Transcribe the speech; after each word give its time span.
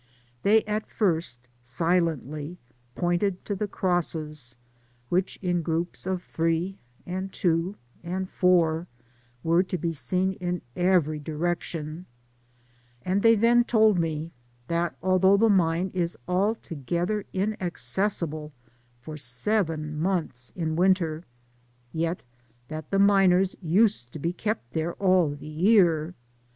They 0.41 0.63
at 0.63 0.87
first 0.87 1.47
silently 1.61 2.57
pointed 2.95 3.45
to 3.45 3.53
the 3.55 3.67
drosses^ 3.67 4.55
which, 5.09 5.37
in 5.43 5.61
groups 5.61 6.07
of 6.07 6.23
three 6.23 6.79
and 7.05 7.31
two 7.31 7.75
and 8.01 8.27
four, 8.27 8.87
were 9.43 9.61
to 9.61 9.77
be 9.77 9.93
seen 9.93 10.31
in 10.33 10.63
every 10.75 11.19
direction; 11.19 12.07
and 13.03 13.21
they 13.21 13.35
then 13.35 13.63
told 13.63 13.99
me^ 13.99 14.31
that 14.69 14.95
although 15.03 15.37
the 15.37 15.49
mine 15.49 15.91
is 15.93 16.17
altogether 16.27 17.27
inaccessible 17.31 18.53
for 19.01 19.17
seven 19.17 19.95
months 19.99 20.51
in 20.55 20.75
winter, 20.75 21.25
yet 21.93 22.23
that 22.69 22.89
the 22.89 22.97
miners 22.97 23.55
used 23.61 24.11
to 24.13 24.17
be 24.17 24.33
kept 24.33 24.73
there 24.73 24.93
all 24.95 25.35
the 25.35 25.45
year. 25.45 26.15